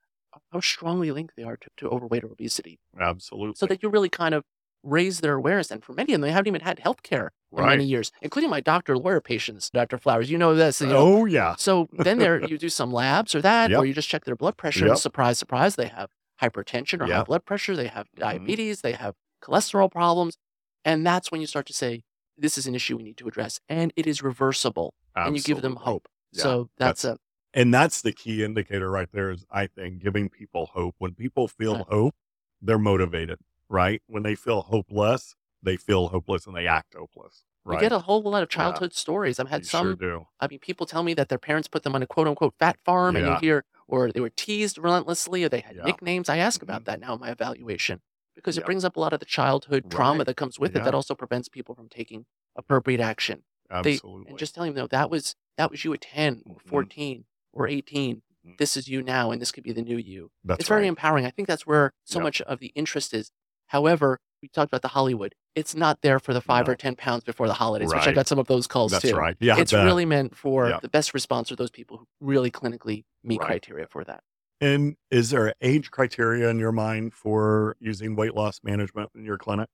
[0.51, 2.79] how strongly linked they are to, to overweight or obesity.
[2.99, 3.55] Absolutely.
[3.55, 4.43] So that you really kind of
[4.83, 5.71] raise their awareness.
[5.71, 7.69] And for many of them, they haven't even had health care right.
[7.77, 9.97] many years, including my doctor lawyer patients, Dr.
[9.97, 10.29] Flowers.
[10.31, 10.79] You know this.
[10.81, 11.55] You know, Oh yeah.
[11.57, 13.79] so then there you do some labs or that, Yep.
[13.79, 14.85] or you just check their blood pressure.
[14.85, 14.89] Yep.
[14.91, 16.09] And surprise, surprise, they have
[16.41, 17.75] hypertension or high blood pressure.
[17.75, 18.19] They have Mhm.
[18.19, 18.81] diabetes.
[18.81, 20.37] They have cholesterol problems,
[20.85, 22.03] and that's when you start to say
[22.37, 25.61] this is an issue we need to address, and it is reversible, and you give
[25.61, 26.07] them hope.
[26.31, 27.17] Yeah, so that's, a
[27.53, 30.95] And that's the key indicator right there is I think giving people hope.
[30.99, 31.85] When people feel Right.
[31.89, 32.15] hope,
[32.61, 34.01] they're motivated, right?
[34.07, 37.43] When they feel hopeless, they feel hopeless and they act hopeless.
[37.65, 37.81] you Right.
[37.81, 38.55] get a whole lot of Yeah.
[38.55, 39.39] childhood stories.
[39.39, 40.27] I've had You some sure do.
[40.39, 42.79] I mean, people tell me that their parents put them on a quote unquote fat
[42.83, 45.83] farm and you hear, or they were teased relentlessly or they had Yeah.
[45.83, 46.27] nicknames.
[46.27, 46.63] I ask Mhm.
[46.63, 48.01] about that now in my evaluation
[48.33, 50.95] because it brings up a lot of the childhood trauma that comes with it that
[50.95, 53.43] also prevents people from taking appropriate action.
[53.83, 54.29] They- Absolutely.
[54.31, 56.61] And just telling them, no, that was, that was you at 10 or Mhm.
[56.67, 58.23] 14 or 18.
[58.43, 58.57] Mhm.
[58.57, 60.31] This is you now and this could be the new you.
[60.43, 60.87] that's it's very right.
[60.87, 61.25] empowering.
[61.27, 62.23] I think that's where so Yeah.
[62.23, 63.31] much of the interest is.
[63.67, 65.35] However, we talked about the Hollywood.
[65.55, 66.73] It's not there for the five No.
[66.73, 69.15] or 10 pounds before the holidays, which I got some of those calls That's too
[69.15, 69.35] right.
[69.39, 69.57] Yeah.
[69.59, 70.79] It's really meant for Yeah.
[70.81, 73.47] the best response are those people who really clinically meet Right.
[73.47, 74.23] criteria for that.
[74.59, 79.25] And is there an age criteria in your mind for using weight loss management in
[79.25, 79.69] your clinic?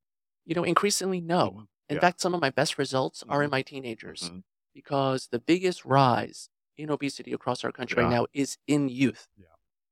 [0.46, 1.68] You know, increasingly, no.
[1.90, 2.02] In Yeah.
[2.02, 3.52] fact, some of my best results are in Mhm.
[3.52, 4.44] my teenagers Mhm.
[4.74, 9.28] because the biggest rise in obesity across our country right now is in youth.
[9.38, 9.46] Yeah.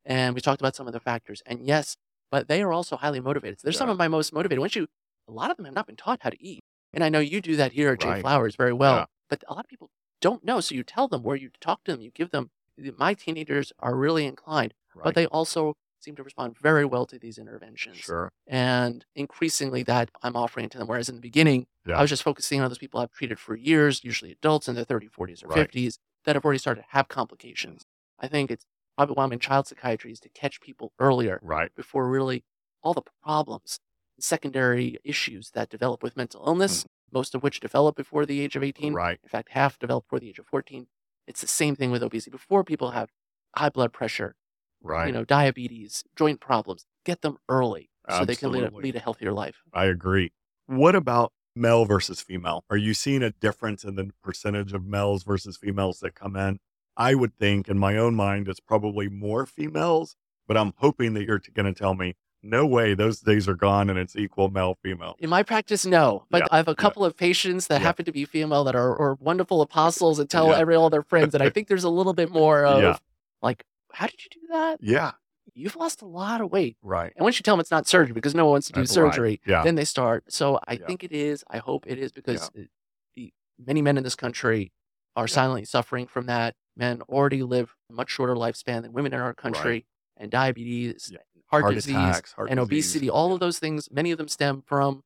[0.06, 1.42] And we talked about some of the factors.
[1.46, 1.98] And yes,
[2.32, 3.60] but they are also highly motivated.
[3.60, 4.60] So They're some of my most motivated.
[4.60, 4.88] Once you,
[5.28, 6.64] a lot of them have not been taught how to eat.
[6.94, 8.22] And I know you do that here at J Right.
[8.22, 8.96] Flowers very well.
[8.96, 9.06] Yeah.
[9.30, 9.90] But a lot of people
[10.22, 10.60] don't know.
[10.62, 12.52] So you tell them where you talk to them, you give them,
[12.98, 14.74] my teenagers are really inclined.
[14.96, 15.04] Right.
[15.04, 17.98] but they also seem to respond very well to these interventions.
[17.98, 18.32] sure.
[18.48, 20.88] And increasingly, that I'm offering to them.
[20.88, 21.98] Whereas in the beginning, Yeah.
[21.98, 24.86] I was just focusing on those people I've treated for years, usually adults in their
[24.86, 25.70] 30s, 40s, or Right.
[25.70, 27.84] 50s, that have already started to have complications.
[28.20, 28.66] I think it's
[28.98, 31.74] probably why I'm in child psychiatry is to catch people earlier Right.
[31.76, 32.44] before really
[32.82, 33.80] all the problems,
[34.20, 38.64] secondary issues that develop with mental illness, most of which develop before the age of
[38.64, 38.88] 18.
[38.90, 38.96] Mm-hmm.
[38.96, 39.20] Right.
[39.24, 40.88] In fact, half develop before the age of 14.
[41.28, 42.32] It's the same thing with obesity.
[42.32, 43.10] Before people have
[43.56, 44.36] high blood pressure,
[44.82, 45.08] Right.
[45.08, 49.00] you know, diabetes, joint problems, get them early so they can lead a, lead a
[49.00, 49.64] healthier life.
[49.74, 50.32] I agree.
[50.68, 52.64] What about male versus female?
[52.70, 56.60] Are you seeing a difference in the percentage of males versus females that come in?
[56.98, 60.16] I would think in my own mind it's probably more females,
[60.48, 63.90] but I'm hoping that you're going to tell me, no way, those days are gone
[63.90, 65.16] and it's equal male female.
[65.20, 67.88] In my practice, no, but Yeah, I have a couple of patients that Yeah.
[67.88, 70.58] happen to be female that are, are wonderful apostles and tell Yeah.
[70.60, 71.34] every all their friends.
[71.34, 72.98] And I think there's a little bit more of Yeah.
[73.42, 74.78] like, how did you do that?
[74.82, 75.14] Yeah.
[75.54, 76.78] You've lost a lot of weight.
[76.84, 77.14] Right.
[77.16, 78.96] And once you tell them it's not surgery because no one wants to do That's
[78.98, 79.12] right.
[79.14, 79.64] surgery, Yeah.
[79.64, 80.26] then they start.
[80.32, 80.86] So I Yeah.
[80.86, 81.44] think it is.
[81.50, 82.70] I hope it is because it-
[83.16, 84.72] the many men in this country
[85.16, 86.56] are silently suffering from that.
[86.78, 89.86] Men already live a much shorter lifespan than women in our country,
[90.18, 91.20] and diabetes, Yeah.
[91.34, 92.68] and heart, disease, attacks, heart and disease.
[92.96, 93.10] obesity.
[93.10, 95.04] All of those things, many of them stem from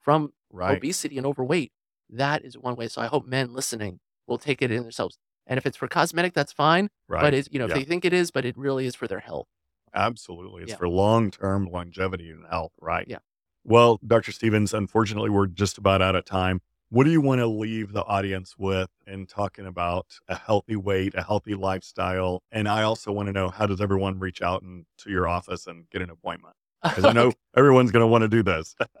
[0.00, 0.76] from Right.
[0.78, 1.72] obesity and overweight.
[2.10, 2.88] That is one way.
[2.88, 5.16] So I hope men listening will take it in themselves.
[5.46, 6.90] And if it's for cosmetic, that's fine.
[7.08, 7.20] Right.
[7.22, 7.72] But it's you know Yeah.
[7.74, 9.46] if they think it is, but it really is for their health.
[9.94, 10.62] Absolutely.
[10.62, 10.76] It's Yeah.
[10.78, 13.06] for long term longevity and health, right?
[13.08, 13.18] Yeah.
[13.64, 14.32] Well, Dr.
[14.32, 16.62] Stevens, unfortunately, we're just about out of time.
[16.92, 21.14] What do you want to leave the audience with in talking about a healthy weight,
[21.14, 22.42] a healthy lifestyle?
[22.52, 25.66] And I also want to know how does everyone reach out and to your office
[25.66, 26.54] and get an appointment?
[26.82, 28.74] Because I know everyone's going to want to do this.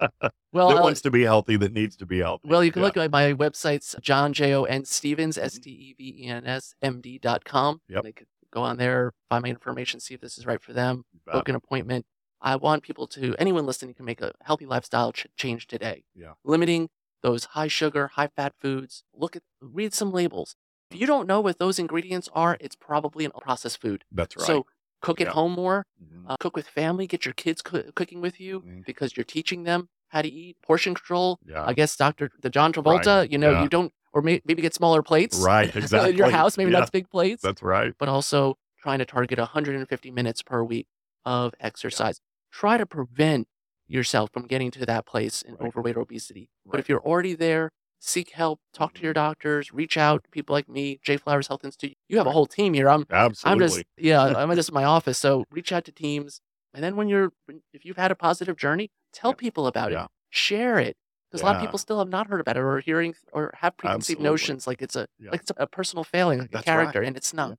[0.54, 2.48] well, that uh, wants to be healthy, that needs to be healthy.
[2.48, 2.86] Well, you can Yeah.
[2.86, 6.46] look at my websites, John J O N Stevens S T E V E N
[6.46, 7.82] S M D dot com.
[7.90, 8.04] Yep.
[8.04, 11.02] They could go on there, find my information, see if this is right for them,
[11.30, 12.06] book an appointment.
[12.40, 16.04] I want people to anyone listening can make a healthy lifestyle ch- change today.
[16.14, 16.32] Yeah.
[16.44, 16.88] Limiting
[17.22, 19.04] those high sugar, high fat foods.
[19.14, 20.56] Look at read some labels.
[20.90, 24.04] If you don't know what those ingredients are, it's probably a processed food.
[24.12, 24.46] That's right.
[24.46, 24.66] So
[25.00, 25.86] cook at home more.
[26.02, 26.24] Mhm.
[26.28, 27.06] Uh, cook with family.
[27.06, 28.84] Get your kids coo- cooking with you Mhm.
[28.84, 30.56] because you're teaching them how to eat.
[30.62, 31.38] Portion control.
[31.46, 31.64] yeah.
[31.66, 32.30] I guess Dr.
[32.40, 33.62] the John Travolta, you know, yeah.
[33.62, 35.38] you don't, or may, maybe get smaller plates.
[35.38, 35.74] right.
[35.74, 36.10] Exactly.
[36.12, 36.80] in your house, maybe Yeah.
[36.80, 37.94] not big plates, That's right.
[37.98, 40.86] but also trying to target 150 minutes per week
[41.24, 42.20] of exercise.
[42.50, 43.48] Try to prevent
[43.92, 45.68] yourself from getting to that place in Right.
[45.68, 46.48] overweight or obesity.
[46.64, 49.24] But if you're already there, seek help, talk to your mm-hmm.
[49.26, 51.16] doctors, reach out to people like me, J.
[51.16, 51.96] Flowers Health Institute.
[52.08, 52.88] You have a whole team here.
[52.88, 53.64] I'm Absolutely.
[53.64, 55.18] I'm just yeah, I'm just in my office.
[55.18, 56.40] So reach out to teams,
[56.74, 57.32] and then when you're
[57.72, 59.36] if you've had a positive journey, tell Yeah.
[59.36, 60.04] people about Yeah.
[60.04, 60.96] it, share it,
[61.30, 63.76] because a lot of people still have not heard about it or hearing or have
[63.76, 64.30] preconceived Absolutely.
[64.30, 65.30] notions like it's a Yeah.
[65.30, 66.76] like it's a, personal failing, like That's a right.
[66.82, 67.58] character, and it's not.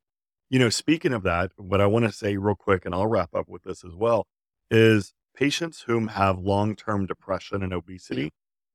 [0.50, 3.34] You know, speaking of that, what I want to say real quick, and I'll wrap
[3.34, 4.28] up with this as well,
[4.70, 8.32] is patients whom have long term depression and obesity,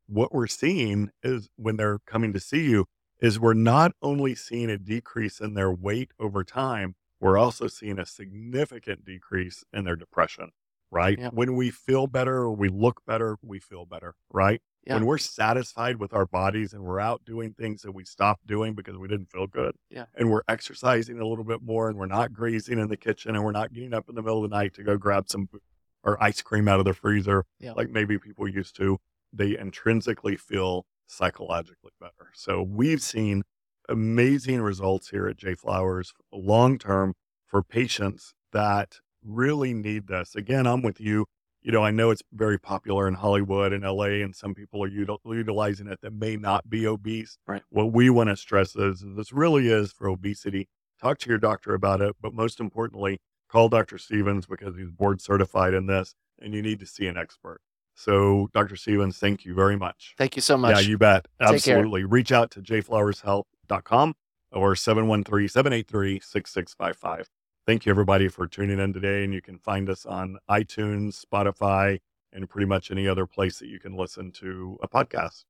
[0.07, 2.87] what we're seeing is when they're coming to see you,
[3.21, 7.99] is we're not only seeing a decrease in their weight over time, we're also seeing
[7.99, 10.51] a significant decrease in their depression,
[10.91, 11.19] right?
[11.19, 11.31] Yeah.
[11.31, 14.63] When we feel better or we look better, we feel better, right?
[14.87, 14.95] Yeah.
[14.95, 18.75] When we're satisfied with our bodies and we're out doing things that we stopped doing
[18.75, 20.05] because we didn't feel good, Yeah.
[20.15, 23.45] and we're exercising a little bit more and we're not grazing in the kitchen and
[23.45, 25.61] we're not getting up in the middle of the night to go grab some food
[26.05, 27.73] or ice cream out of the freezer Yeah.
[27.73, 28.99] like maybe people used to,
[29.33, 32.31] they intrinsically feel psychologically better.
[32.35, 33.43] So we've seen
[33.89, 37.15] amazing results here at J Flowers long term
[37.47, 40.35] for patients that really need this.
[40.35, 41.27] Again, I'm with you.
[41.61, 44.89] You know, I know it's very popular in Hollywood and LA, and some people are
[44.91, 47.37] util- utilizing it that may not be obese.
[47.47, 47.63] Right.
[47.69, 50.69] What we want to stress is this really is for obesity.
[51.01, 53.99] Talk to your doctor about it, but most importantly, call Dr.
[53.99, 57.61] Stevens because he's board certified in this, and you need to see an expert.
[57.95, 58.77] So, Dr.
[58.77, 60.15] Stevens, thank you very much.
[60.17, 60.77] Thank you so much.
[60.77, 61.27] Yeah, you bet.
[61.41, 62.05] Absolutely.
[62.05, 64.15] Reach out to jflowershealth.com
[64.53, 67.29] or 713 783 6655.
[67.67, 69.25] Thank you, everybody, for tuning in today.
[69.25, 71.99] And you can find us on iTunes, Spotify,
[72.33, 75.45] and pretty much any other place that you can listen to a podcast.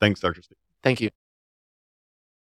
[0.00, 0.42] Thanks, Dr.
[0.42, 0.62] Stevens.
[0.82, 1.10] Thank you.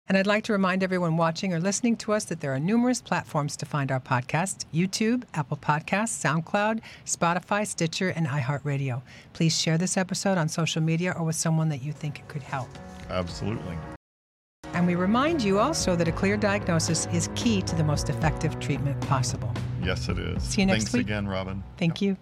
[0.08, 3.02] And I'd like to remind everyone watching or listening to us that there are numerous
[3.02, 9.02] platforms to find our podcast YouTube, Apple Podcasts, SoundCloud, Spotify, Stitcher, and iHeartRadio.
[9.32, 12.44] Please share this episode on social media or with someone that you think it could
[12.44, 12.68] help.
[13.10, 13.78] Absolutely.
[14.74, 18.60] And we remind you also that a clear diagnosis is key to the most effective
[18.60, 19.54] treatment possible.
[19.82, 20.44] Yes, it is.
[20.44, 21.06] See you next Thanks week.
[21.06, 21.64] again, Robin.
[21.78, 22.18] Thank you.